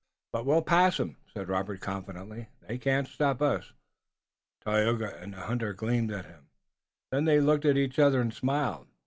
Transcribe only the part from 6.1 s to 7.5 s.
at him. Then they